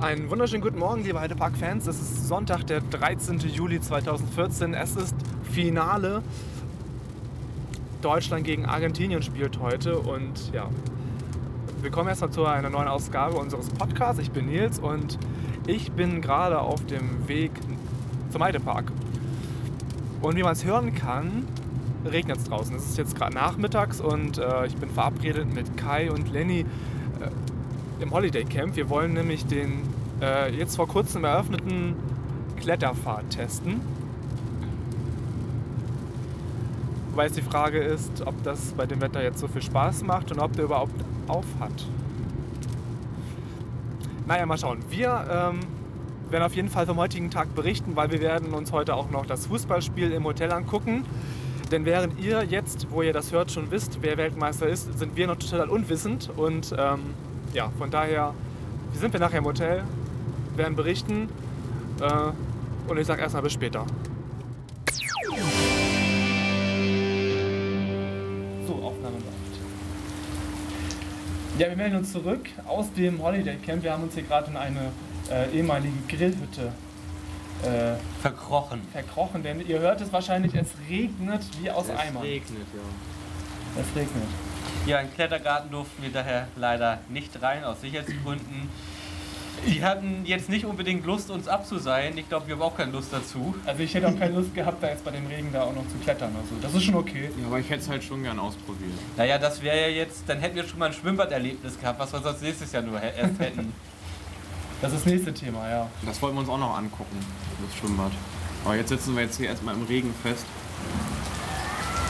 Einen 0.00 0.30
wunderschönen 0.30 0.62
guten 0.62 0.78
Morgen, 0.78 1.04
liebe 1.04 1.20
Heidepark-Fans. 1.20 1.86
Es 1.86 2.00
ist 2.00 2.26
Sonntag, 2.26 2.66
der 2.66 2.80
13. 2.80 3.38
Juli 3.40 3.82
2014. 3.82 4.72
Es 4.72 4.96
ist 4.96 5.14
Finale. 5.52 6.22
Deutschland 8.00 8.44
gegen 8.44 8.64
Argentinien 8.64 9.22
spielt 9.22 9.60
heute 9.60 9.98
und 9.98 10.54
ja, 10.54 10.70
wir 11.82 11.90
kommen 11.90 12.08
erstmal 12.08 12.30
zu 12.30 12.46
einer 12.46 12.70
neuen 12.70 12.88
Ausgabe 12.88 13.36
unseres 13.36 13.68
Podcasts. 13.68 14.22
Ich 14.22 14.30
bin 14.30 14.46
Nils 14.46 14.78
und 14.78 15.18
ich 15.66 15.92
bin 15.92 16.22
gerade 16.22 16.60
auf 16.60 16.82
dem 16.86 17.28
Weg 17.28 17.50
zum 18.30 18.42
Heidepark. 18.42 18.90
Und 20.22 20.34
wie 20.34 20.42
man 20.42 20.52
es 20.52 20.64
hören 20.64 20.94
kann, 20.94 21.46
regnet 22.10 22.38
es 22.38 22.44
draußen. 22.44 22.74
Es 22.74 22.86
ist 22.86 22.96
jetzt 22.96 23.16
gerade 23.16 23.34
nachmittags 23.34 24.00
und 24.00 24.38
äh, 24.38 24.64
ich 24.64 24.76
bin 24.76 24.88
verabredet 24.88 25.52
mit 25.52 25.76
Kai 25.76 26.10
und 26.10 26.32
Lenny 26.32 26.60
äh, 26.60 26.64
im 28.00 28.10
Holiday 28.12 28.44
Camp. 28.44 28.76
Wir 28.76 28.88
wollen 28.88 29.12
nämlich 29.12 29.46
den 29.46 29.82
äh, 30.20 30.54
jetzt 30.54 30.76
vor 30.76 30.88
kurzem 30.88 31.24
eröffneten 31.24 31.94
Kletterpfad 32.60 33.30
testen. 33.30 33.80
Wobei 37.10 37.24
jetzt 37.24 37.36
die 37.36 37.42
Frage 37.42 37.78
ist, 37.78 38.26
ob 38.26 38.42
das 38.44 38.72
bei 38.72 38.86
dem 38.86 39.00
Wetter 39.00 39.22
jetzt 39.22 39.40
so 39.40 39.48
viel 39.48 39.62
Spaß 39.62 40.04
macht 40.04 40.30
und 40.32 40.38
ob 40.38 40.52
der 40.52 40.64
überhaupt 40.64 40.94
auf 41.26 41.44
hat. 41.58 41.86
Naja, 44.26 44.46
mal 44.46 44.58
schauen. 44.58 44.78
Wir 44.90 45.26
ähm, 45.30 45.60
werden 46.30 46.44
auf 46.44 46.54
jeden 46.54 46.68
Fall 46.68 46.86
vom 46.86 46.98
heutigen 46.98 47.30
Tag 47.30 47.54
berichten, 47.54 47.96
weil 47.96 48.10
wir 48.12 48.20
werden 48.20 48.54
uns 48.54 48.70
heute 48.70 48.94
auch 48.94 49.10
noch 49.10 49.26
das 49.26 49.46
Fußballspiel 49.46 50.12
im 50.12 50.24
Hotel 50.24 50.52
angucken. 50.52 51.04
Denn 51.72 51.84
während 51.84 52.18
ihr 52.20 52.44
jetzt, 52.44 52.88
wo 52.90 53.02
ihr 53.02 53.12
das 53.12 53.32
hört, 53.32 53.50
schon 53.50 53.70
wisst, 53.70 53.98
wer 54.02 54.16
Weltmeister 54.16 54.68
ist, 54.68 54.98
sind 54.98 55.16
wir 55.16 55.26
noch 55.26 55.36
total 55.36 55.68
unwissend. 55.68 56.30
Und 56.36 56.74
ähm, 56.78 57.00
ja, 57.52 57.70
von 57.78 57.90
daher 57.90 58.34
sind 58.94 59.12
wir 59.12 59.20
nachher 59.20 59.38
im 59.38 59.44
Hotel, 59.44 59.82
werden 60.56 60.76
berichten. 60.76 61.28
Äh, 62.00 62.90
und 62.90 62.98
ich 62.98 63.06
sage 63.06 63.22
erstmal 63.22 63.42
bis 63.42 63.52
später. 63.52 63.86
So, 68.66 68.74
Aufnahme 68.74 69.16
läuft. 69.16 69.60
Ja, 71.58 71.68
wir 71.68 71.76
melden 71.76 71.96
uns 71.96 72.12
zurück 72.12 72.48
aus 72.66 72.92
dem 72.94 73.22
Holiday 73.22 73.56
Camp. 73.56 73.82
Wir 73.82 73.92
haben 73.92 74.02
uns 74.04 74.14
hier 74.14 74.22
gerade 74.22 74.50
in 74.50 74.56
eine 74.56 74.92
äh, 75.30 75.50
ehemalige 75.56 75.94
Grillhütte 76.08 76.72
äh, 77.62 77.96
Verkrochen. 78.22 78.80
verkrochen, 78.92 79.42
denn 79.42 79.66
ihr 79.66 79.78
hört 79.80 80.00
es 80.00 80.12
wahrscheinlich, 80.12 80.54
es 80.54 80.68
regnet 80.88 81.42
wie 81.60 81.70
aus 81.70 81.90
Eimern. 81.90 82.22
regnet, 82.22 82.66
ja. 82.74 83.80
Es 83.80 83.94
regnet. 83.94 84.24
Ja, 84.86 84.98
in 85.00 85.12
Klettergarten 85.12 85.70
durften 85.70 86.02
wir 86.02 86.10
daher 86.10 86.48
leider 86.56 86.98
nicht 87.08 87.40
rein, 87.42 87.64
aus 87.64 87.80
Sicherheitsgründen. 87.80 88.68
Die 89.66 89.84
hatten 89.84 90.24
jetzt 90.24 90.48
nicht 90.48 90.64
unbedingt 90.64 91.04
Lust, 91.04 91.30
uns 91.30 91.46
abzuseilen. 91.46 92.16
Ich 92.16 92.28
glaube, 92.28 92.46
wir 92.46 92.54
haben 92.54 92.62
auch 92.62 92.76
keine 92.76 92.92
Lust 92.92 93.12
dazu. 93.12 93.54
Also 93.66 93.82
ich 93.82 93.92
hätte 93.94 94.08
auch 94.08 94.18
keine 94.18 94.34
Lust 94.36 94.54
gehabt, 94.54 94.82
da 94.82 94.88
jetzt 94.88 95.04
bei 95.04 95.10
dem 95.10 95.26
Regen 95.26 95.52
da 95.52 95.64
auch 95.64 95.74
noch 95.74 95.86
zu 95.88 95.98
klettern. 96.02 96.34
Also 96.40 96.54
das 96.62 96.74
ist 96.74 96.84
schon 96.84 96.94
okay. 96.94 97.30
Ja, 97.38 97.46
aber 97.46 97.58
ich 97.58 97.68
hätte 97.68 97.82
es 97.82 97.88
halt 97.90 98.02
schon 98.02 98.22
gern 98.22 98.38
ausprobiert. 98.38 98.92
Naja, 99.18 99.36
das 99.36 99.60
wäre 99.60 99.78
ja 99.78 99.88
jetzt, 99.88 100.22
dann 100.26 100.38
hätten 100.40 100.56
wir 100.56 100.64
schon 100.64 100.78
mal 100.78 100.86
ein 100.86 100.94
Schwimmbaderlebnis 100.94 101.78
gehabt, 101.78 102.00
was 102.00 102.10
wir 102.12 102.20
sonst 102.20 102.40
nächstes 102.40 102.72
Jahr 102.72 102.82
nur 102.82 103.00
erst 103.02 103.38
hätten. 103.38 103.74
Das 104.80 104.94
ist 104.94 105.04
das 105.04 105.12
nächste 105.12 105.34
Thema, 105.34 105.68
ja. 105.68 105.86
Das 106.06 106.22
wollten 106.22 106.36
wir 106.36 106.40
uns 106.40 106.48
auch 106.48 106.58
noch 106.58 106.78
angucken, 106.78 107.18
das 107.66 107.76
Schwimmbad. 107.78 108.12
Aber 108.64 108.76
jetzt 108.76 108.88
sitzen 108.88 109.14
wir 109.14 109.24
jetzt 109.24 109.36
hier 109.36 109.48
erstmal 109.48 109.74
im 109.74 109.82
Regen 109.84 110.14
fest. 110.22 110.46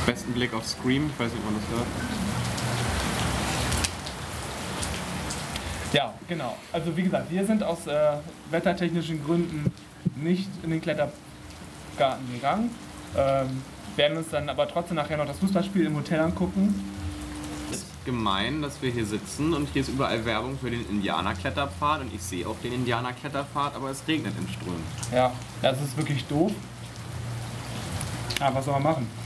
Besten 0.06 0.32
Blick 0.32 0.54
auf 0.54 0.66
Scream, 0.66 1.10
ich 1.12 1.18
weiß 1.18 1.32
nicht, 1.32 1.42
ob 1.44 1.50
man 1.50 1.60
das 1.60 1.78
hört. 1.78 2.29
Ja, 5.92 6.14
genau. 6.28 6.56
Also 6.72 6.96
wie 6.96 7.02
gesagt, 7.02 7.30
wir 7.30 7.44
sind 7.44 7.62
aus 7.62 7.86
äh, 7.86 8.12
wettertechnischen 8.50 9.24
Gründen 9.24 9.72
nicht 10.16 10.48
in 10.62 10.70
den 10.70 10.80
Klettergarten 10.80 12.32
gegangen. 12.32 12.70
Ähm, 13.16 13.62
werden 13.96 14.18
uns 14.18 14.28
dann 14.30 14.48
aber 14.48 14.68
trotzdem 14.68 14.96
nachher 14.96 15.16
noch 15.16 15.26
das 15.26 15.38
Fußballspiel 15.40 15.86
im 15.86 15.96
Hotel 15.96 16.20
angucken. 16.20 16.74
Es 17.70 17.78
ist 17.78 18.04
gemein, 18.04 18.62
dass 18.62 18.80
wir 18.80 18.90
hier 18.90 19.04
sitzen 19.04 19.52
und 19.52 19.68
hier 19.72 19.82
ist 19.82 19.88
überall 19.88 20.24
Werbung 20.24 20.56
für 20.58 20.70
den 20.70 20.88
Indianerkletterpfad 20.88 22.02
und 22.02 22.14
ich 22.14 22.22
sehe 22.22 22.46
auch 22.46 22.56
den 22.62 22.72
Indianerkletterpfad, 22.72 23.74
aber 23.74 23.90
es 23.90 24.06
regnet 24.06 24.32
in 24.38 24.48
Strömen. 24.48 24.82
Ja, 25.12 25.32
das 25.60 25.80
ist 25.82 25.96
wirklich 25.96 26.24
doof. 26.26 26.52
Aber 28.38 28.54
was 28.56 28.64
soll 28.64 28.74
man 28.74 28.82
machen? 28.84 29.19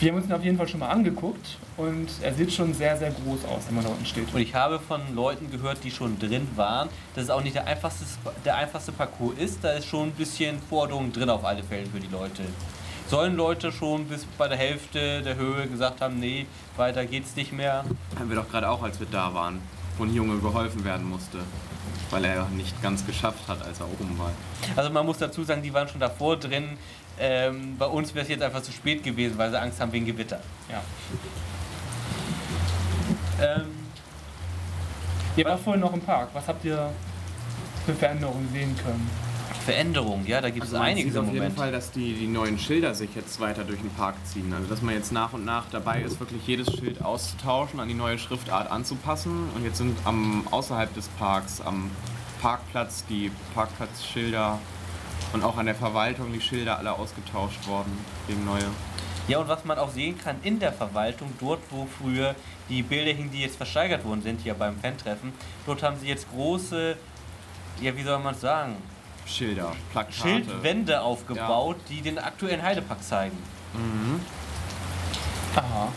Wir 0.00 0.12
haben 0.12 0.18
uns 0.18 0.26
ihn 0.26 0.32
auf 0.32 0.44
jeden 0.44 0.56
Fall 0.56 0.68
schon 0.68 0.78
mal 0.78 0.90
angeguckt 0.90 1.58
und 1.76 2.06
er 2.22 2.32
sieht 2.32 2.52
schon 2.52 2.72
sehr, 2.72 2.96
sehr 2.96 3.10
groß 3.10 3.44
aus, 3.46 3.62
wenn 3.66 3.74
man 3.74 3.84
da 3.84 3.90
unten 3.90 4.06
steht. 4.06 4.32
Und 4.32 4.40
ich 4.40 4.54
habe 4.54 4.78
von 4.78 5.00
Leuten 5.12 5.50
gehört, 5.50 5.82
die 5.82 5.90
schon 5.90 6.16
drin 6.20 6.46
waren, 6.54 6.88
dass 7.16 7.24
es 7.24 7.30
auch 7.30 7.42
nicht 7.42 7.56
der 7.56 7.66
einfachste, 7.66 8.04
der 8.44 8.56
einfachste 8.58 8.92
Parcours 8.92 9.36
ist. 9.38 9.58
Da 9.64 9.72
ist 9.72 9.86
schon 9.86 10.10
ein 10.10 10.12
bisschen 10.12 10.60
Forderung 10.60 11.12
drin 11.12 11.28
auf 11.28 11.44
alle 11.44 11.64
Fälle 11.64 11.86
für 11.86 11.98
die 11.98 12.06
Leute. 12.06 12.42
Sollen 13.08 13.34
Leute 13.34 13.72
schon 13.72 14.04
bis 14.04 14.24
bei 14.24 14.46
der 14.46 14.56
Hälfte 14.56 15.20
der 15.22 15.34
Höhe 15.34 15.66
gesagt 15.66 16.00
haben, 16.00 16.20
nee, 16.20 16.46
weiter 16.76 17.04
geht's 17.04 17.34
nicht 17.34 17.52
mehr. 17.52 17.84
Haben 18.16 18.28
wir 18.28 18.36
doch 18.36 18.48
gerade 18.48 18.70
auch, 18.70 18.84
als 18.84 19.00
wir 19.00 19.08
da 19.10 19.34
waren, 19.34 19.58
wo 19.96 20.04
ein 20.04 20.14
Junge 20.14 20.38
geholfen 20.38 20.84
werden 20.84 21.08
musste, 21.08 21.38
weil 22.10 22.24
er 22.24 22.46
nicht 22.50 22.80
ganz 22.82 23.04
geschafft 23.04 23.48
hat, 23.48 23.66
als 23.66 23.80
er 23.80 23.86
oben 23.86 24.16
war. 24.16 24.30
Also 24.76 24.90
man 24.90 25.04
muss 25.04 25.18
dazu 25.18 25.42
sagen, 25.42 25.60
die 25.60 25.74
waren 25.74 25.88
schon 25.88 25.98
davor 25.98 26.36
drin. 26.36 26.78
Ähm, 27.20 27.76
bei 27.78 27.86
uns 27.86 28.14
wäre 28.14 28.22
es 28.24 28.30
jetzt 28.30 28.42
einfach 28.42 28.62
zu 28.62 28.72
spät 28.72 29.02
gewesen, 29.02 29.36
weil 29.38 29.50
sie 29.50 29.60
Angst 29.60 29.80
haben 29.80 29.92
wegen 29.92 30.06
Gewitter. 30.06 30.40
Ja. 30.70 30.82
Ähm, 33.40 33.66
Ihr 35.36 35.44
wart 35.44 35.60
vorhin 35.60 35.80
noch 35.80 35.92
im 35.92 36.00
Park. 36.00 36.30
Was 36.32 36.48
habt 36.48 36.64
ihr 36.64 36.90
für 37.86 37.94
Veränderungen 37.94 38.48
sehen 38.52 38.74
können? 38.84 39.08
Veränderung, 39.64 40.24
ja, 40.26 40.40
da 40.40 40.48
gibt 40.50 40.64
es 40.64 40.70
Also 40.70 40.78
man 40.78 40.88
einiges 40.88 41.12
sieht 41.12 41.20
im 41.20 41.28
auf 41.28 41.32
jeden 41.32 41.44
Moment. 41.44 41.58
Fall, 41.58 41.70
dass 41.70 41.90
die, 41.90 42.14
die 42.14 42.26
neuen 42.26 42.58
Schilder 42.58 42.94
sich 42.94 43.14
jetzt 43.14 43.38
weiter 43.38 43.64
durch 43.64 43.80
den 43.80 43.90
Park 43.90 44.14
ziehen. 44.24 44.52
Also 44.52 44.66
dass 44.66 44.82
man 44.82 44.94
jetzt 44.94 45.12
nach 45.12 45.32
und 45.34 45.44
nach 45.44 45.64
dabei 45.70 46.00
ist, 46.00 46.18
wirklich 46.20 46.46
jedes 46.46 46.72
Schild 46.74 47.04
auszutauschen, 47.04 47.78
an 47.78 47.86
die 47.86 47.94
neue 47.94 48.18
Schriftart 48.18 48.70
anzupassen. 48.70 49.48
Und 49.54 49.64
jetzt 49.64 49.76
sind 49.78 49.96
am 50.04 50.46
außerhalb 50.50 50.92
des 50.94 51.08
Parks, 51.18 51.60
am 51.60 51.90
Parkplatz, 52.40 53.04
die 53.08 53.30
Parkplatzschilder 53.54 54.58
und 55.32 55.42
auch 55.44 55.56
an 55.56 55.66
der 55.66 55.74
Verwaltung 55.74 56.32
die 56.32 56.40
Schilder 56.40 56.78
alle 56.78 56.92
ausgetauscht 56.92 57.66
worden 57.66 57.98
gegen 58.26 58.44
neue. 58.44 58.64
Ja, 59.28 59.38
und 59.38 59.48
was 59.48 59.64
man 59.64 59.78
auch 59.78 59.90
sehen 59.90 60.16
kann 60.18 60.36
in 60.42 60.58
der 60.58 60.72
Verwaltung, 60.72 61.30
dort 61.38 61.60
wo 61.70 61.86
früher 61.86 62.34
die 62.68 62.82
Bilder 62.82 63.12
hingen, 63.12 63.30
die 63.30 63.42
jetzt 63.42 63.56
versteigert 63.56 64.04
worden 64.04 64.22
sind, 64.22 64.40
hier 64.40 64.54
beim 64.54 64.78
Fan-Treffen, 64.78 65.32
dort 65.66 65.82
haben 65.82 65.98
sie 65.98 66.06
jetzt 66.06 66.30
große, 66.30 66.96
ja, 67.80 67.96
wie 67.96 68.02
soll 68.02 68.18
man 68.20 68.34
es 68.34 68.40
sagen, 68.40 68.76
Schilder, 69.26 69.72
Plakate. 69.92 70.14
Schildwände 70.14 71.02
aufgebaut, 71.02 71.76
die 71.90 72.00
den 72.00 72.18
aktuellen 72.18 72.62
Heidepark 72.62 73.02
zeigen. 73.02 73.36
Mhm. 73.74 74.20
Aha. 75.54 75.88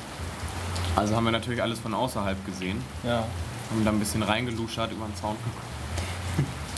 Also 0.95 1.15
haben 1.15 1.23
wir 1.23 1.31
natürlich 1.31 1.61
alles 1.61 1.79
von 1.79 1.93
außerhalb 1.93 2.45
gesehen. 2.45 2.83
Ja. 3.03 3.23
Haben 3.69 3.85
da 3.85 3.91
ein 3.91 3.99
bisschen 3.99 4.23
reingeluschert 4.23 4.91
über 4.91 5.05
den 5.05 5.15
Zaun. 5.15 5.37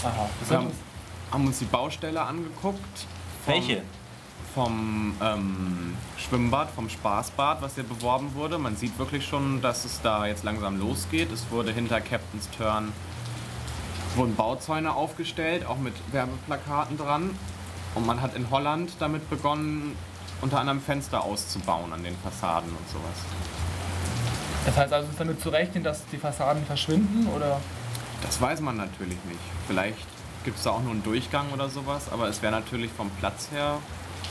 Aha. 0.04 0.30
Das 0.40 0.52
haben, 0.52 0.72
haben 1.34 1.48
uns 1.48 1.60
die 1.60 1.66
Baustelle 1.66 2.22
angeguckt. 2.22 2.80
vom- 3.46 3.54
Welche? 3.54 3.82
vom 4.54 5.16
ähm, 5.20 5.96
Schwimmbad, 6.18 6.70
vom 6.70 6.88
Spaßbad, 6.88 7.60
was 7.64 7.74
hier 7.74 7.84
beworben 7.86 8.36
wurde. 8.36 8.60
Man 8.60 8.76
sieht 8.76 9.00
wirklich 9.00 9.26
schon, 9.26 9.64
dass 9.64 9.84
es 9.84 10.00
da 10.02 10.28
jetzt 10.28 10.44
langsam 10.44 10.80
losgeht. 10.80 11.32
Es 11.32 11.50
wurde 11.50 11.72
hinter 11.74 12.00
Captain's 12.02 12.48
Turn 12.56 12.94
wurden 14.16 14.36
Bauzäune 14.36 14.94
aufgestellt, 14.94 15.66
auch 15.66 15.80
mit 15.80 15.96
Werbeplakaten 16.12 16.98
dran. 17.00 17.32
Und 17.96 18.06
man 18.06 18.22
hat 18.22 18.36
in 18.36 18.48
Holland 18.52 18.92
damit 19.00 19.28
begonnen, 19.28 19.96
unter 20.42 20.60
anderem 20.60 20.82
Fenster 20.82 21.24
auszubauen 21.24 21.92
an 21.92 22.04
den 22.04 22.16
Fassaden 22.18 22.70
und 22.70 22.90
sowas. 22.90 23.18
Das 24.68 24.78
heißt 24.78 24.94
also, 24.94 25.10
ist 25.10 25.20
damit 25.20 25.42
zu 25.42 25.50
rechnen, 25.50 25.84
dass 25.84 26.06
die 26.12 26.18
Fassaden 26.20 26.64
verschwinden 26.64 27.28
oder? 27.36 27.60
Das 28.22 28.40
weiß 28.40 28.62
man 28.62 28.78
natürlich 28.78 29.18
nicht. 29.28 29.40
Vielleicht 29.68 29.98
gibt 30.44 30.58
es 30.58 30.64
da 30.64 30.72
auch 30.72 30.82
nur 30.82 30.92
einen 30.92 31.04
Durchgang 31.04 31.52
oder 31.54 31.70
sowas, 31.70 32.12
aber 32.12 32.28
es 32.28 32.42
wäre 32.42 32.52
natürlich 32.52 32.92
vom 32.92 33.10
Platz 33.20 33.50
her 33.52 33.80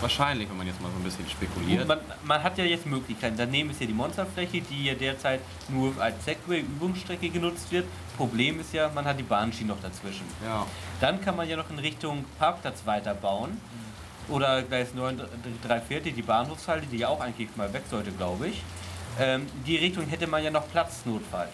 wahrscheinlich, 0.00 0.48
wenn 0.50 0.56
man 0.56 0.66
jetzt 0.66 0.80
mal 0.80 0.90
so 0.90 0.98
ein 0.98 1.04
bisschen 1.04 1.28
spekuliert. 1.28 1.86
Man, 1.86 1.98
man 2.24 2.42
hat 2.42 2.58
ja 2.58 2.64
jetzt 2.64 2.86
Möglichkeiten. 2.86 3.36
Daneben 3.36 3.70
ist 3.70 3.80
ja 3.80 3.86
die 3.86 3.92
Monsterfläche, 3.92 4.60
die 4.60 4.84
ja 4.86 4.94
derzeit 4.94 5.40
nur 5.68 5.94
als 6.00 6.24
Segway-Übungsstrecke 6.24 7.30
genutzt 7.30 7.70
wird. 7.70 7.86
Problem 8.16 8.60
ist 8.60 8.72
ja, 8.74 8.90
man 8.94 9.04
hat 9.04 9.18
die 9.18 9.22
Bahnschienen 9.22 9.68
noch 9.68 9.80
dazwischen. 9.80 10.26
Ja. 10.44 10.66
Dann 11.00 11.20
kann 11.20 11.36
man 11.36 11.48
ja 11.48 11.56
noch 11.56 11.70
in 11.70 11.78
Richtung 11.78 12.24
Parkplatz 12.38 12.82
weiterbauen. 12.84 13.60
Oder 14.28 14.62
Gleis 14.62 14.94
9, 14.94 15.20
3 15.66 15.80
Viertel, 15.80 16.12
die 16.12 16.22
Bahnhofshalle, 16.22 16.82
die 16.82 16.98
ja 16.98 17.08
auch 17.08 17.20
eigentlich 17.20 17.48
mal 17.56 17.72
weg 17.72 17.82
sollte, 17.90 18.12
glaube 18.12 18.48
ich. 18.48 18.62
Ähm, 19.18 19.46
die 19.66 19.76
Richtung 19.76 20.06
hätte 20.06 20.26
man 20.26 20.42
ja 20.42 20.50
noch 20.50 20.68
Platz 20.70 21.02
notfalls. 21.04 21.50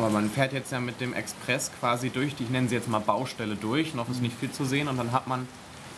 Aber 0.00 0.08
man 0.08 0.30
fährt 0.30 0.54
jetzt 0.54 0.72
ja 0.72 0.80
mit 0.80 0.98
dem 1.02 1.12
Express 1.12 1.70
quasi 1.78 2.08
durch, 2.08 2.34
die 2.34 2.44
ich 2.44 2.48
nenne 2.48 2.70
sie 2.70 2.74
jetzt 2.74 2.88
mal 2.88 3.00
Baustelle 3.00 3.54
durch, 3.54 3.92
noch 3.92 4.08
ist 4.08 4.22
nicht 4.22 4.34
viel 4.34 4.50
zu 4.50 4.64
sehen 4.64 4.88
und 4.88 4.96
dann 4.96 5.12
hat 5.12 5.26
man 5.26 5.46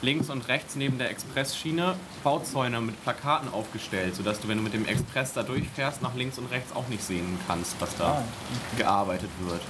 links 0.00 0.28
und 0.28 0.48
rechts 0.48 0.74
neben 0.74 0.98
der 0.98 1.08
Expressschiene 1.08 1.94
Bauzäune 2.24 2.80
mit 2.80 3.00
Plakaten 3.04 3.48
aufgestellt, 3.54 4.16
sodass 4.16 4.40
du, 4.40 4.48
wenn 4.48 4.56
du 4.56 4.64
mit 4.64 4.74
dem 4.74 4.86
Express 4.86 5.34
da 5.34 5.44
durchfährst, 5.44 6.02
nach 6.02 6.16
links 6.16 6.36
und 6.36 6.50
rechts 6.50 6.74
auch 6.74 6.88
nicht 6.88 7.04
sehen 7.04 7.38
kannst, 7.46 7.76
was 7.78 7.96
da 7.96 8.08
Ah, 8.08 8.22
gearbeitet 8.76 9.30
wird. 9.38 9.60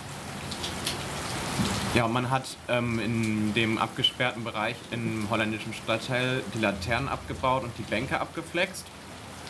Ja, 1.95 2.07
und 2.07 2.13
man 2.15 2.31
hat 2.31 2.57
ähm, 2.69 2.99
in 3.01 3.53
dem 3.53 3.77
abgesperrten 3.77 4.45
Bereich 4.45 4.77
im 4.93 5.27
holländischen 5.29 5.75
Stadtteil 5.75 6.43
die 6.55 6.59
Laternen 6.59 7.11
abgebaut 7.11 7.65
und 7.65 7.73
die 7.77 7.83
Bänke 7.83 8.19
abgeflext 8.19 8.87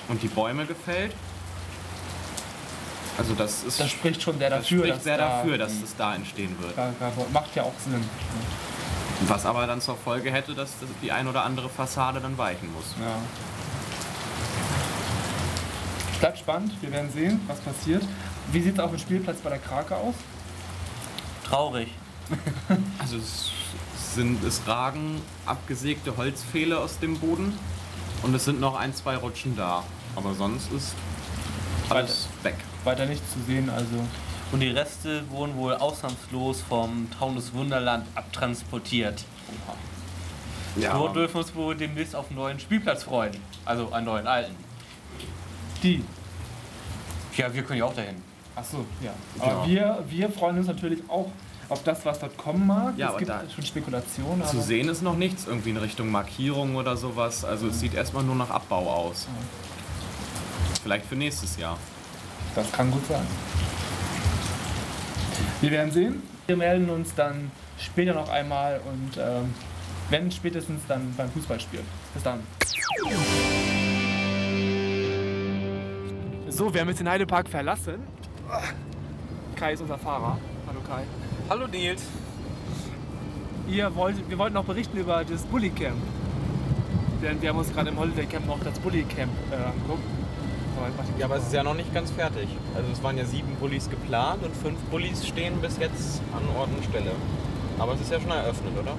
und 0.08 0.24
die 0.24 0.28
Bäume 0.28 0.66
gefällt. 0.66 1.12
Also 3.18 3.34
das 3.34 3.64
ist 3.64 3.78
Das 3.78 3.90
spricht 3.90 4.22
schon 4.22 4.38
sehr 4.38 4.50
das 4.50 4.60
dafür, 4.60 4.78
spricht 4.78 4.96
dass 4.96 5.04
sehr 5.04 5.18
da, 5.18 5.28
dafür, 5.28 5.58
dass 5.58 5.72
es 5.72 5.96
da 5.96 6.14
entstehen 6.14 6.56
wird. 6.60 6.76
Da, 6.76 6.92
da, 6.98 7.12
macht 7.32 7.54
ja 7.54 7.62
auch 7.64 7.74
Sinn. 7.84 8.04
Was 9.28 9.46
aber 9.46 9.66
dann 9.66 9.80
zur 9.80 9.96
Folge 9.96 10.32
hätte, 10.32 10.54
dass 10.54 10.78
das 10.80 10.88
die 11.02 11.12
ein 11.12 11.28
oder 11.28 11.44
andere 11.44 11.68
Fassade 11.68 12.20
dann 12.20 12.36
weichen 12.38 12.72
muss. 12.72 12.94
Ja. 12.98 13.16
Bleibt 16.18 16.38
spannend, 16.38 16.72
wir 16.80 16.90
werden 16.90 17.10
sehen, 17.12 17.40
was 17.46 17.60
passiert. 17.60 18.02
Wie 18.50 18.60
sieht 18.60 18.74
es 18.74 18.80
auf 18.80 18.90
dem 18.90 18.98
Spielplatz 18.98 19.38
bei 19.38 19.50
der 19.50 19.58
Krake 19.58 19.96
aus? 19.96 20.14
Traurig. 21.44 21.88
Also 22.98 23.16
es, 23.16 23.50
sind, 24.14 24.42
es 24.44 24.62
ragen 24.66 25.20
abgesägte 25.46 26.16
Holzpfähle 26.16 26.78
aus 26.78 26.98
dem 26.98 27.18
Boden 27.18 27.58
und 28.22 28.34
es 28.34 28.44
sind 28.44 28.60
noch 28.60 28.76
ein, 28.76 28.94
zwei 28.94 29.16
Rutschen 29.16 29.56
da. 29.56 29.82
Aber 30.14 30.34
sonst 30.34 30.70
ist 30.72 30.94
alles 31.88 32.28
weg. 32.42 32.56
Weiter 32.84 33.06
nichts 33.06 33.32
zu 33.32 33.38
sehen, 33.46 33.70
also 33.70 33.94
Und 34.50 34.60
die 34.60 34.68
Reste 34.68 35.22
wurden 35.30 35.56
wohl 35.56 35.74
ausnahmslos 35.74 36.60
vom 36.68 37.08
Taunus 37.18 37.52
Wunderland 37.54 38.06
abtransportiert. 38.14 39.24
Ja, 40.76 40.92
So 40.96 41.08
dürfen 41.08 41.34
wir 41.34 41.40
uns 41.40 41.54
wohl 41.54 41.74
demnächst 41.76 42.14
auf 42.16 42.28
einen 42.28 42.36
neuen 42.38 42.58
Spielplatz 42.60 43.04
freuen. 43.04 43.32
Also 43.64 43.90
einen 43.92 44.06
neuen 44.06 44.26
alten. 44.26 44.54
die. 45.82 46.04
Ja, 47.36 47.52
wir 47.52 47.62
können 47.62 47.78
ja 47.78 47.84
auch 47.86 47.94
dahin. 47.94 48.16
Ach 48.54 48.64
so, 48.64 48.84
ja. 49.02 49.12
Aber 49.38 49.66
Ja. 49.66 49.66
wir, 49.66 50.04
wir 50.08 50.30
freuen 50.30 50.58
uns 50.58 50.66
natürlich 50.66 51.00
auch 51.08 51.30
auf 51.70 51.82
das, 51.82 52.04
was 52.04 52.18
dort 52.20 52.36
kommen 52.36 52.66
mag. 52.66 52.94
Ja, 52.98 53.10
es 53.12 53.18
gibt 53.18 53.30
da- 53.30 53.42
schon 53.54 53.64
Spekulationen. 53.64 54.44
Zu 54.44 54.56
aber- 54.58 54.62
sehen 54.62 54.88
ist 54.90 55.00
noch 55.02 55.16
nichts 55.16 55.46
irgendwie 55.46 55.70
in 55.70 55.78
Richtung 55.78 56.10
Markierung 56.10 56.76
oder 56.76 56.96
sowas. 56.96 57.44
Also 57.44 57.68
es 57.68 57.80
sieht 57.80 57.94
erstmal 57.94 58.22
nur 58.22 58.34
nach 58.36 58.50
Abbau 58.50 58.86
aus. 58.90 59.26
Vielleicht 60.82 61.06
für 61.06 61.16
nächstes 61.16 61.56
Jahr. 61.56 61.78
Das 62.54 62.70
kann 62.72 62.90
gut 62.90 63.06
sein. 63.06 63.26
Wir 65.60 65.70
werden 65.70 65.90
sehen. 65.90 66.22
Wir 66.46 66.56
melden 66.56 66.90
uns 66.90 67.14
dann 67.14 67.50
später 67.78 68.14
noch 68.14 68.28
einmal 68.28 68.80
und 68.84 69.16
ähm, 69.16 69.54
wenn 70.10 70.30
spätestens 70.30 70.82
dann 70.86 71.14
beim 71.16 71.30
Fußballspiel. 71.30 71.80
Bis 72.12 72.22
dann. 72.22 72.40
So, 76.48 76.74
wir 76.74 76.80
haben 76.82 76.88
jetzt 76.88 77.00
den 77.00 77.08
Heidepark 77.08 77.48
verlassen. 77.48 78.06
Kai 79.56 79.72
ist 79.72 79.80
unser 79.80 79.98
Fahrer. 79.98 80.38
Hallo 80.66 80.80
Kai. 80.86 81.04
Hallo 81.48 81.66
Nils. 81.66 82.02
Ihr 83.68 83.94
wollt, 83.94 84.28
wir 84.28 84.36
wollten 84.36 84.54
noch 84.54 84.64
berichten 84.64 84.98
über 84.98 85.24
das 85.24 85.44
Bully 85.44 85.70
Camp. 85.70 85.96
Denn 87.22 87.40
wir 87.40 87.48
haben 87.48 87.58
uns 87.58 87.72
gerade 87.72 87.88
im 87.88 87.98
Holiday 87.98 88.26
Camp 88.26 88.46
noch 88.46 88.60
das 88.62 88.78
Bully 88.80 89.04
Camp 89.04 89.32
äh, 89.50 89.54
angeguckt. 89.54 90.02
Aber 90.71 90.71
ich 90.71 90.71
mach 90.71 90.71
die 90.71 90.71
Ja, 91.18 91.26
aber 91.26 91.36
es 91.36 91.44
ist 91.44 91.52
ja 91.52 91.62
noch 91.62 91.74
nicht 91.74 91.92
ganz 91.94 92.10
fertig. 92.10 92.48
Also 92.74 92.90
es 92.92 93.02
waren 93.02 93.16
ja 93.18 93.24
sieben 93.24 93.54
Bullis 93.56 93.88
geplant 93.90 94.42
und 94.44 94.54
fünf 94.56 94.78
Bullis 94.90 95.26
stehen 95.26 95.60
bis 95.60 95.78
jetzt 95.78 96.22
an 96.34 96.42
Ort 96.56 96.68
und 96.76 96.84
Stelle. 96.84 97.12
Aber 97.78 97.94
es 97.94 98.00
ist 98.00 98.10
ja 98.12 98.20
schon 98.20 98.30
eröffnet, 98.30 98.72
oder? 98.80 98.94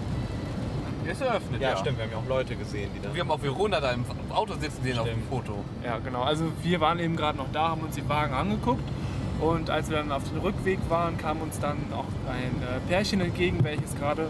Ist 1.10 1.22
eröffnet, 1.22 1.62
Ja, 1.62 1.76
stimmt. 1.76 1.98
Wir 1.98 2.06
haben 2.06 2.12
ja 2.12 2.18
auch 2.18 2.30
Leute 2.30 2.56
gesehen, 2.56 2.90
die 2.96 3.02
da... 3.02 3.14
Wir 3.14 3.22
haben 3.22 3.32
auch 3.32 3.42
Verona 3.42 3.82
da 3.82 3.92
im 3.92 4.06
Auto 4.30 4.54
sitzen 4.54 4.84
sehen 4.84 4.98
auf 5.00 5.06
dem 5.06 5.16
Stimmt. 5.16 5.30
Foto. 5.30 5.64
Ja, 5.84 6.00
genau. 6.00 6.22
Also 6.24 6.46
wir 6.62 6.80
waren 6.80 7.00
eben 7.00 7.16
gerade 7.18 7.38
noch 7.38 7.52
da, 7.52 7.70
haben 7.70 7.82
uns 7.82 7.96
die 7.96 8.08
Wagen 8.08 8.34
angeguckt. 8.34 8.84
Und 9.42 9.70
als 9.70 9.90
wir 9.90 9.98
dann 9.98 10.12
auf 10.12 10.24
dem 10.30 10.40
Rückweg 10.40 10.80
waren, 10.90 11.18
kam 11.18 11.42
uns 11.42 11.60
dann 11.60 11.78
auch 11.92 12.06
ein 12.32 12.62
äh, 12.64 12.80
Pärchen 12.88 13.20
entgegen, 13.20 13.64
welches 13.64 13.96
gerade 13.98 14.30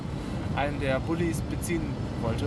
einen 0.56 0.80
der 0.80 1.00
Bullies 1.00 1.42
beziehen 1.42 1.94
wollte. 2.22 2.46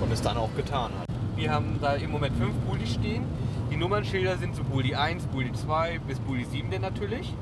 Und 0.00 0.10
es 0.10 0.22
dann 0.22 0.38
auch 0.38 0.54
getan 0.56 0.90
hat. 0.98 1.08
Wir 1.36 1.52
haben 1.52 1.78
da 1.82 1.94
im 1.94 2.10
Moment 2.10 2.36
fünf 2.38 2.54
Bulli 2.66 2.86
stehen. 2.86 3.24
Die 3.74 3.80
Nummernschilder 3.80 4.38
sind 4.38 4.54
so 4.54 4.62
Bulli 4.62 4.94
1, 4.94 5.26
Bulli 5.26 5.52
2 5.52 5.98
bis 6.06 6.20
Bulli 6.20 6.44
7 6.44 6.70
denn 6.70 6.82
natürlich. 6.82 7.34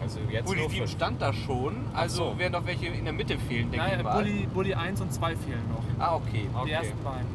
Also 0.00 0.20
jetzt 0.30 0.46
Bulli 0.46 0.60
nur 0.60 0.70
7 0.70 0.82
fünf. 0.82 0.90
stand 0.92 1.20
da 1.20 1.32
schon, 1.32 1.74
also 1.92 2.30
so. 2.30 2.38
werden 2.38 2.52
noch 2.52 2.64
welche 2.64 2.86
in 2.86 3.02
der 3.04 3.12
Mitte 3.12 3.36
fehlen, 3.38 3.72
denke 3.72 3.86
Nein, 3.88 3.98
ich 3.98 4.04
mal. 4.04 4.14
Bulli, 4.22 4.46
Bulli 4.54 4.74
1 4.74 5.00
und 5.00 5.12
2 5.12 5.34
fehlen 5.34 5.64
noch. 5.68 5.82
Ah, 5.98 6.14
okay. 6.14 6.46
Die 6.48 6.56
Okay. 6.56 6.70
ersten 6.70 7.02
beiden. 7.02 7.26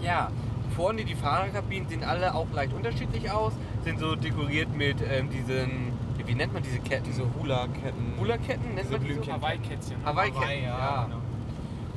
Ja, 0.00 0.30
vorne 0.76 1.04
die 1.04 1.16
Fahrerkabinen 1.16 1.88
sehen 1.88 2.04
alle 2.04 2.32
auch 2.36 2.46
leicht 2.54 2.72
unterschiedlich 2.72 3.28
aus, 3.32 3.52
sind 3.82 3.98
so 3.98 4.14
dekoriert 4.14 4.72
mit 4.76 4.98
ähm, 5.02 5.28
diesen, 5.30 5.92
wie 6.24 6.34
nennt 6.36 6.52
man 6.52 6.62
diese 6.62 6.78
Ketten? 6.78 7.02
Diese 7.04 7.24
Hula-Ketten. 7.34 8.14
Hula-Ketten, 8.20 8.74
nennt 8.76 8.78
Diese 8.84 8.92
man 8.92 9.00
die? 9.00 9.06
Blümchen. 9.08 9.32
Hawaii-Kätzchen. 9.34 9.96
Hawaii-Ketten, 10.04 10.40
Hawaii, 10.44 10.62
ja, 10.62 10.68
ja. 10.68 11.08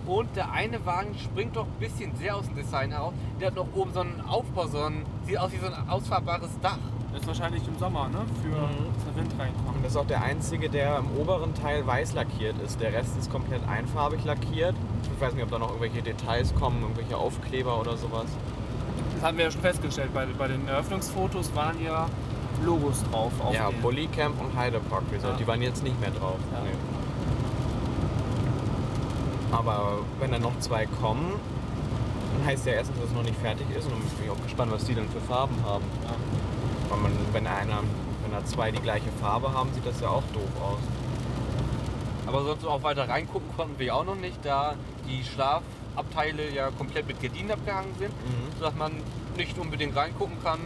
Und 0.05 0.35
der 0.35 0.51
eine 0.51 0.85
Wagen 0.85 1.15
springt 1.17 1.55
doch 1.55 1.65
ein 1.65 1.79
bisschen 1.79 2.15
sehr 2.17 2.35
aus 2.35 2.45
dem 2.45 2.55
Design 2.55 2.91
heraus. 2.91 3.13
Der 3.39 3.47
hat 3.47 3.55
noch 3.55 3.67
oben 3.73 3.91
so 3.93 4.01
einen 4.01 4.21
Aufbau, 4.27 4.67
so 4.67 4.79
ein, 4.83 5.03
sieht 5.25 5.37
aus 5.39 5.51
wie 5.51 5.57
so 5.57 5.65
ein 5.67 5.89
ausfahrbares 5.89 6.59
Dach. 6.61 6.77
Das 7.11 7.21
ist 7.21 7.27
wahrscheinlich 7.27 7.65
im 7.67 7.77
Sommer, 7.79 8.09
ne? 8.09 8.19
Für 8.43 8.49
Mhm. 8.49 8.93
dass 8.93 9.05
der 9.05 9.15
Wind 9.15 9.33
Und 9.33 9.39
reinkommt. 9.39 9.83
das 9.83 9.91
ist 9.93 9.97
auch 9.97 10.05
der 10.05 10.21
einzige, 10.21 10.69
der 10.69 10.97
im 10.99 11.17
oberen 11.19 11.53
Teil 11.55 11.87
weiß 11.87 12.13
lackiert 12.13 12.59
ist. 12.61 12.79
Der 12.81 12.91
Rest 12.93 13.17
ist 13.17 13.31
komplett 13.31 13.61
einfarbig 13.69 14.23
lackiert. 14.25 14.75
Ich 15.15 15.21
weiß 15.21 15.33
nicht, 15.33 15.43
ob 15.43 15.49
da 15.49 15.57
noch 15.59 15.69
irgendwelche 15.69 16.01
Details 16.01 16.53
kommen, 16.55 16.81
irgendwelche 16.81 17.15
Aufkleber 17.17 17.79
oder 17.79 17.95
sowas. 17.97 18.25
Das 19.15 19.23
hatten 19.23 19.37
wir 19.37 19.45
ja 19.45 19.51
schon 19.51 19.61
festgestellt. 19.61 20.13
Bei, 20.13 20.25
bei 20.37 20.49
den 20.49 20.67
Eröffnungsfotos 20.67 21.55
waren 21.55 21.81
ja 21.83 22.07
Logos 22.65 23.01
drauf. 23.11 23.31
Auf 23.43 23.53
ja, 23.53 23.69
Bully 23.81 24.07
Camp 24.07 24.39
und 24.41 24.55
Heidepark 24.57 25.03
Resort, 25.13 25.33
Ja. 25.33 25.37
die 25.39 25.47
waren 25.47 25.61
jetzt 25.61 25.83
nicht 25.83 25.99
mehr 26.01 26.11
drauf. 26.11 26.37
Ja. 26.53 26.59
Nee. 26.63 26.69
Aber 29.57 29.99
wenn 30.19 30.31
dann 30.31 30.41
noch 30.41 30.57
zwei 30.59 30.85
kommen, 30.85 31.33
dann 32.37 32.45
heißt 32.47 32.65
ja 32.65 32.73
erstens, 32.73 32.97
dass 32.99 33.07
es 33.09 33.13
noch 33.15 33.23
nicht 33.23 33.39
fertig 33.39 33.65
ist 33.77 33.85
und 33.85 33.91
dann 33.93 34.01
bin 34.01 34.25
ich 34.25 34.29
auch 34.29 34.43
gespannt, 34.43 34.71
was 34.71 34.83
die 34.85 34.95
dann 34.95 35.07
für 35.09 35.21
Farben 35.21 35.55
haben. 35.65 35.83
Weil 36.89 36.99
man, 36.99 37.11
wenn 37.31 37.47
einer, 37.47 37.79
wenn 38.23 38.31
da 38.31 38.43
zwei 38.45 38.71
die 38.71 38.81
gleiche 38.81 39.09
Farbe 39.21 39.53
haben, 39.53 39.69
sieht 39.73 39.85
das 39.85 39.99
ja 40.01 40.09
auch 40.09 40.23
doof 40.33 40.49
aus. 40.61 40.79
Aber 42.27 42.43
sonst 42.43 42.65
auch 42.65 42.83
weiter 42.83 43.07
reingucken 43.07 43.47
konnten 43.55 43.79
wir 43.79 43.95
auch 43.95 44.03
noch 44.05 44.15
nicht, 44.15 44.37
da 44.43 44.73
die 45.07 45.23
Schlafabteile 45.23 46.49
ja 46.53 46.69
komplett 46.71 47.07
mit 47.07 47.21
Gardinen 47.21 47.51
abgehangen 47.51 47.93
sind, 47.99 48.09
Mhm. 48.11 48.57
sodass 48.59 48.75
man 48.75 48.91
nicht 49.37 49.57
unbedingt 49.57 49.95
reingucken 49.95 50.35
kann. 50.43 50.59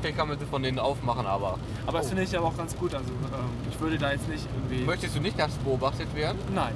Vielleicht 0.00 0.18
kann 0.18 0.28
man 0.28 0.38
sie 0.38 0.44
von 0.46 0.62
denen 0.62 0.78
aufmachen, 0.78 1.26
aber 1.26 1.58
Aber 1.86 1.98
das 1.98 2.06
Oh. 2.06 2.08
finde 2.10 2.24
ich 2.24 2.36
aber 2.36 2.48
auch 2.48 2.56
ganz 2.56 2.76
gut. 2.76 2.92
Also 2.94 3.08
ähm, 3.08 3.48
ich 3.70 3.80
würde 3.80 3.98
da 3.98 4.12
jetzt 4.12 4.28
nicht 4.28 4.44
irgendwie. 4.54 4.84
möchtest 4.84 5.16
du 5.16 5.20
nicht 5.20 5.38
nachts 5.38 5.54
beobachtet 5.56 6.14
werden? 6.14 6.38
Nein. 6.54 6.74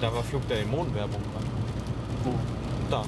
Da 0.00 0.12
war 0.14 0.22
Flug 0.22 0.46
der 0.48 0.58
Dämonenwerbung 0.58 1.20
dran. 1.20 1.44
Wo? 2.24 2.34
Da. 2.90 3.02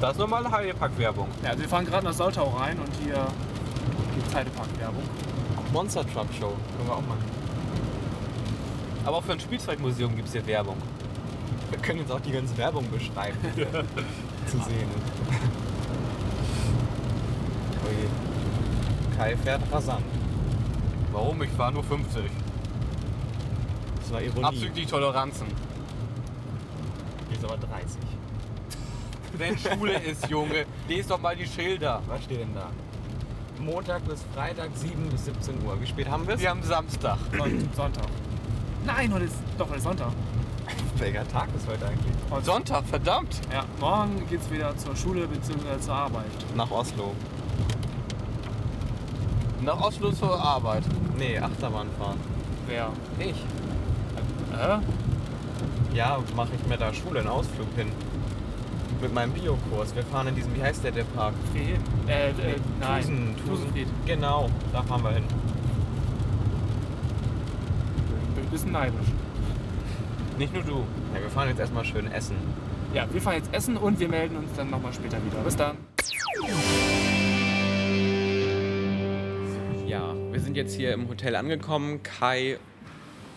Das 0.00 0.12
ist 0.12 0.18
normale 0.18 0.50
Heidepark-Werbung. 0.50 1.26
Ja, 1.42 1.50
also 1.50 1.62
wir 1.62 1.68
fahren 1.68 1.84
gerade 1.84 2.06
nach 2.06 2.12
Soltau 2.12 2.48
rein 2.50 2.78
und 2.78 2.94
hier 3.02 3.26
gibt 4.14 4.28
es 4.28 4.34
Heidepark-Werbung. 4.34 5.02
Monster 5.72 6.02
Truck 6.02 6.28
Show. 6.38 6.52
Können 6.76 6.88
wir 6.88 6.94
auch 6.94 7.00
machen. 7.02 7.24
Aber 9.04 9.16
auch 9.16 9.24
für 9.24 9.32
ein 9.32 9.40
Spielzeugmuseum 9.40 10.14
gibt 10.14 10.28
es 10.28 10.34
hier 10.34 10.46
Werbung. 10.46 10.76
Wir 11.70 11.78
können 11.80 11.98
jetzt 12.00 12.12
auch 12.12 12.20
die 12.20 12.30
ganze 12.30 12.56
Werbung 12.56 12.88
beschreiben. 12.90 13.36
zu 14.46 14.58
sehen. 14.58 14.88
ist. 14.96 15.38
Ui. 17.84 19.16
Kai 19.16 19.36
fährt 19.36 19.62
rasant. 19.72 20.04
Warum? 21.12 21.42
Ich 21.42 21.50
fahre 21.50 21.72
nur 21.72 21.82
50. 21.82 22.22
Das 24.00 24.12
war 24.12 24.22
Ironie. 24.22 24.44
Abzüglich 24.44 24.86
Toleranzen. 24.86 25.48
Hier 27.28 27.38
ist 27.38 27.44
aber 27.44 27.56
30. 27.56 28.00
Wenn 29.36 29.58
Schule 29.58 29.98
ist, 29.98 30.28
Junge, 30.28 30.64
lest 30.88 31.10
doch 31.10 31.20
mal 31.20 31.36
die 31.36 31.46
Schilder. 31.46 32.02
Was 32.08 32.24
steht 32.24 32.40
denn 32.40 32.54
da? 32.54 32.70
Montag 33.60 34.04
bis 34.06 34.24
Freitag 34.34 34.70
7 34.74 35.08
bis 35.10 35.26
17 35.26 35.62
Uhr. 35.64 35.80
Wie 35.80 35.86
spät 35.86 36.08
haben 36.08 36.26
wir 36.26 36.34
es? 36.34 36.40
Wir 36.40 36.50
haben 36.50 36.62
Samstag. 36.62 37.18
Son 37.36 37.68
Sonntag. 37.74 38.06
Nein, 38.86 39.12
heute 39.12 39.24
ist 39.24 39.36
doch 39.58 39.66
heute 39.66 39.78
ist 39.78 39.84
Sonntag. 39.84 40.12
Welcher 40.96 41.26
Tag 41.28 41.48
ist 41.56 41.66
heute 41.68 41.86
eigentlich? 41.86 42.14
Heute 42.30 42.44
Sonntag, 42.44 42.84
verdammt. 42.86 43.40
Ja, 43.52 43.64
morgen 43.80 44.26
geht 44.28 44.40
es 44.40 44.50
wieder 44.50 44.76
zur 44.76 44.96
Schule 44.96 45.26
bzw. 45.26 45.80
zur 45.80 45.94
Arbeit. 45.94 46.24
Nach 46.54 46.70
Oslo. 46.70 47.14
Nach 49.60 49.80
Oslo 49.80 50.12
zur 50.12 50.40
Arbeit. 50.40 50.84
Nee, 51.16 51.38
Achterbahn 51.38 51.88
fahren. 51.98 52.18
Wer? 52.66 52.90
Ich. 53.18 53.36
Hä? 54.56 54.78
Ja, 55.94 56.22
mache 56.36 56.50
ich 56.54 56.68
mir 56.68 56.76
da 56.76 56.92
Schule 56.92 57.20
einen 57.20 57.28
Ausflug 57.28 57.68
hin. 57.76 57.88
Mit 59.00 59.14
meinem 59.14 59.32
Biokurs. 59.32 59.94
Wir 59.94 60.02
fahren 60.04 60.28
in 60.28 60.34
diesem, 60.34 60.54
wie 60.56 60.62
heißt 60.62 60.82
der, 60.84 60.90
der 60.90 61.04
Park? 61.04 61.34
Frieden? 61.52 61.82
Äh, 62.08 62.30
äh, 62.30 62.56
nein. 62.80 63.02
Tusen, 63.02 63.36
Tusen. 63.36 63.46
Tusenfried. 63.46 63.86
Genau, 64.06 64.50
da 64.72 64.82
fahren 64.82 65.02
wir 65.02 65.10
hin. 65.12 65.24
Bin 68.34 68.44
ein 68.44 68.50
bisschen 68.50 68.72
neidisch. 68.72 69.06
Nicht 70.36 70.52
nur 70.52 70.62
du. 70.62 70.84
Ja, 71.14 71.22
wir 71.22 71.30
fahren 71.30 71.48
jetzt 71.48 71.60
erstmal 71.60 71.84
schön 71.84 72.10
essen. 72.12 72.36
Ja, 72.94 73.06
wir 73.12 73.20
fahren 73.20 73.36
jetzt 73.36 73.52
essen 73.52 73.76
und 73.76 74.00
wir 74.00 74.08
melden 74.08 74.36
uns 74.36 74.52
dann 74.56 74.70
nochmal 74.70 74.92
später 74.92 75.18
wieder. 75.24 75.38
Bis 75.44 75.56
dann. 75.56 75.76
Ja, 79.86 80.14
wir 80.30 80.40
sind 80.40 80.56
jetzt 80.56 80.74
hier 80.74 80.92
im 80.92 81.08
Hotel 81.08 81.36
angekommen. 81.36 82.02
Kai 82.02 82.58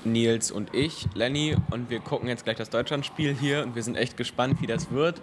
Nils 0.04 0.52
und 0.52 0.74
ich, 0.74 1.08
Lenny, 1.14 1.56
und 1.70 1.90
wir 1.90 2.00
gucken 2.00 2.28
jetzt 2.28 2.44
gleich 2.44 2.58
das 2.58 2.70
Deutschlandspiel 2.70 3.34
hier 3.34 3.64
und 3.64 3.76
wir 3.76 3.84
sind 3.84 3.96
echt 3.96 4.18
gespannt, 4.18 4.62
wie 4.62 4.68
das 4.68 4.92
wird. 4.92 5.22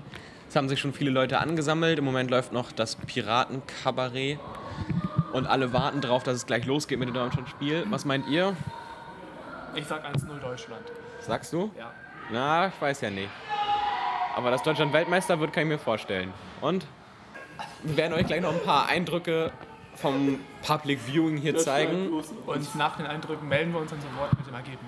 Es 0.48 0.56
haben 0.56 0.68
sich 0.68 0.80
schon 0.80 0.92
viele 0.92 1.10
Leute 1.10 1.38
angesammelt. 1.40 1.98
Im 1.98 2.04
Moment 2.04 2.30
läuft 2.30 2.52
noch 2.52 2.72
das 2.72 2.96
Piratenkabarett 2.96 4.38
und 5.32 5.46
alle 5.46 5.72
warten 5.72 6.00
darauf, 6.00 6.22
dass 6.22 6.36
es 6.36 6.46
gleich 6.46 6.64
losgeht 6.64 6.98
mit 6.98 7.08
dem 7.08 7.14
Deutschlandspiel. 7.14 7.84
Was 7.90 8.04
meint 8.04 8.26
ihr? 8.28 8.56
Ich 9.74 9.86
sag 9.86 10.06
1-0 10.06 10.40
Deutschland. 10.40 10.82
Sagst 11.20 11.52
du? 11.52 11.70
Ja. 11.76 11.92
Na, 12.30 12.68
ich 12.68 12.80
weiß 12.80 13.00
ja 13.02 13.10
nicht. 13.10 13.30
Aber 14.36 14.50
dass 14.50 14.62
Deutschland 14.62 14.92
Weltmeister 14.92 15.38
wird, 15.40 15.52
kann 15.52 15.64
ich 15.64 15.68
mir 15.68 15.78
vorstellen. 15.78 16.32
Und 16.60 16.86
wir 17.82 17.96
werden 17.96 18.12
euch 18.14 18.26
gleich 18.26 18.40
noch 18.40 18.52
ein 18.52 18.62
paar 18.62 18.88
Eindrücke 18.88 19.52
vom 20.00 20.38
Public 20.66 21.00
Viewing 21.06 21.36
hier 21.36 21.56
zeigen. 21.56 22.12
Und 22.46 22.74
nach 22.76 22.96
den 22.96 23.06
Eindrücken 23.06 23.48
melden 23.48 23.72
wir 23.72 23.80
uns 23.80 23.90
dann 23.90 24.00
sofort 24.00 24.36
mit 24.36 24.46
dem 24.46 24.54
Ergebnis. 24.54 24.78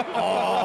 Macht 0.00 0.59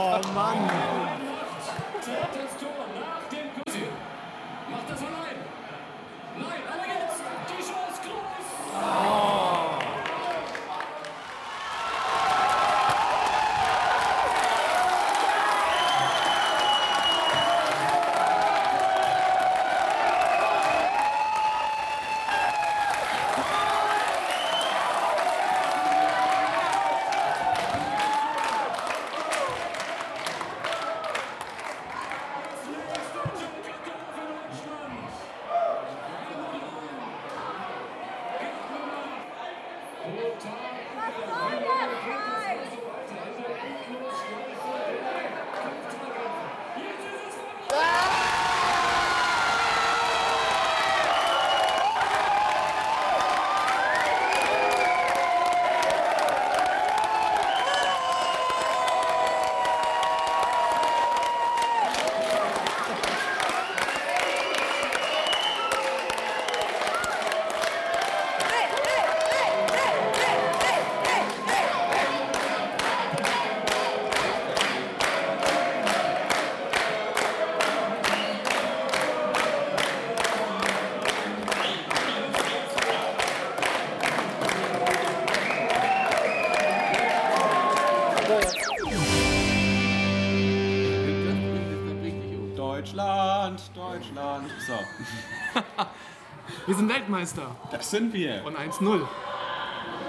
Wir 96.66 96.76
sind 96.76 96.90
Weltmeister. 96.90 97.56
das 97.72 97.90
sind 97.92 98.14
wir. 98.14 98.42
Und 98.46 98.58
1-0, 98.58 99.02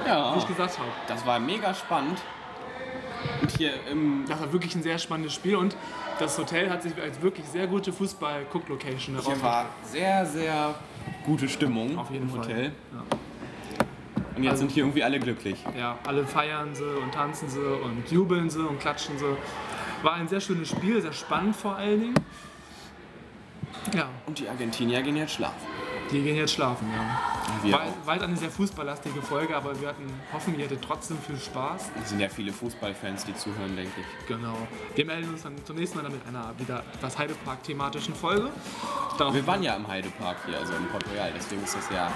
Ja, 0.07 0.35
wie 0.35 0.39
ich 0.39 0.47
gesagt 0.47 0.79
habe. 0.79 0.89
das 1.07 1.27
war 1.27 1.39
mega 1.39 1.75
spannend. 1.75 2.21
Und 3.43 3.51
hier 3.57 3.73
im 3.91 4.25
Das 4.29 4.41
war 4.41 4.53
wirklich 4.53 4.75
ein 4.75 4.83
sehr 4.83 4.99
spannendes 4.99 5.35
Spiel 5.35 5.57
und 5.57 5.77
das 6.19 6.39
Hotel 6.39 6.71
hat 6.71 6.83
sich 6.83 6.93
als 7.01 7.21
wirklich 7.21 7.47
sehr 7.47 7.67
gute 7.67 7.93
Fußball-Cook-Location 7.93 9.15
Hier 9.17 9.25
herausgestellt. 9.25 9.43
war 9.43 9.67
sehr, 9.83 10.25
sehr 10.27 10.75
gute 11.25 11.49
Stimmung 11.49 11.99
Auf 11.99 12.11
jeden 12.11 12.25
im 12.25 12.31
Fall. 12.31 12.39
Hotel. 12.41 12.65
Ja. 12.93 13.17
Und 14.37 14.43
jetzt 14.43 14.51
Also- 14.53 14.61
sind 14.61 14.71
hier 14.73 14.85
irgendwie 14.85 15.03
alle 15.03 15.19
glücklich. 15.19 15.63
Ja, 15.77 15.99
alle 16.07 16.25
feiern 16.27 16.75
sie 16.75 16.85
und 16.85 17.13
tanzen 17.13 17.49
sie 17.49 17.61
und 17.61 18.11
jubeln 18.11 18.49
sie 18.49 18.61
und 18.67 18.79
klatschen 18.81 19.19
sie. 19.19 19.37
War 20.03 20.15
ein 20.15 20.29
sehr 20.29 20.41
schönes 20.41 20.69
Spiel, 20.71 21.01
sehr 21.03 21.13
spannend 21.13 21.57
vor 21.57 21.77
allen 21.77 22.01
Dingen. 22.01 22.15
Ja, 23.95 24.09
Und 24.27 24.39
die 24.39 24.49
Argentinier 24.49 25.03
gehen 25.03 25.17
jetzt 25.17 25.35
schlafen. 25.35 25.67
Die 26.11 26.23
gehen 26.23 26.37
jetzt 26.37 26.53
schlafen, 26.55 26.89
ja. 26.95 27.79
Jetzt 28.09 28.23
eine 28.23 28.37
sehr 28.37 28.51
fußballlastige 28.51 29.21
Folge, 29.23 29.57
aber 29.57 29.79
wir 29.81 29.89
hatten, 29.89 30.09
hoffen, 30.33 30.59
ihr 30.59 30.65
hattet 30.67 30.83
trotzdem 30.83 31.19
viel 31.19 31.39
Spaß. 31.39 31.91
Es 32.03 32.11
sind 32.11 32.21
ja 32.21 32.29
viele 32.29 32.53
Fußballfans, 32.53 33.25
die 33.25 33.35
zuhören, 33.35 33.75
denke 33.77 33.93
ich. 34.01 34.27
Genau. 34.27 34.57
Wir 34.95 35.05
melden 35.07 35.31
uns 35.31 35.43
dann 35.43 35.55
zum 35.65 35.77
nächsten 35.77 35.97
Mal 35.99 36.05
dann 36.05 36.13
mit 36.13 36.27
einer 36.27 36.53
wieder 36.59 36.83
etwas 36.95 37.19
Heidepark-thematischen 37.19 38.15
Folge. 38.15 38.51
Darauf- 39.19 39.35
Wir 39.35 39.47
waren 39.47 39.63
ja 39.63 39.75
im 39.75 39.87
Heidepark 39.87 40.37
hier, 40.47 40.59
also 40.59 40.75
in 40.75 40.87
Port 40.89 41.05
Royal, 41.13 41.33
deswegen 41.37 41.63
ist 41.63 41.75
das 41.77 41.89
ja. 41.91 42.11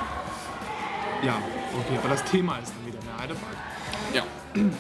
Ja, 1.23 1.35
okay, 1.79 1.99
aber 1.99 2.09
das 2.09 2.25
Thema 2.25 2.57
ist 2.59 2.73
dann 2.75 2.87
wieder 2.87 2.99
der 3.01 3.23
Heidepark. 3.23 3.57
Ja. 4.15 4.23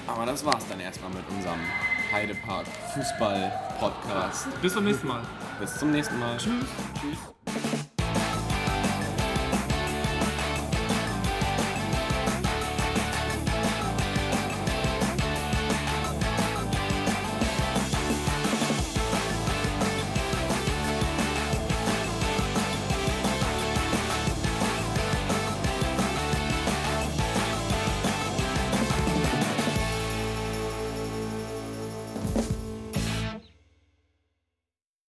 Aber 0.07 0.26
das 0.26 0.45
war's 0.45 0.67
dann 0.69 0.81
erstmal 0.81 1.11
mit 1.11 1.23
unserem 1.29 1.61
Heidepark 2.12 2.67
Fußball 2.95 3.52
Podcast. 3.79 4.49
Bis 4.62 4.73
zum 4.73 4.85
nächsten 4.85 5.07
Mal. 5.07 5.21
Bis 5.61 5.79
zum 5.79 5.90
nächsten 5.93 6.19
Mal. 6.19 6.37
Tschüss. 6.38 6.64
Tschüss. 7.00 7.39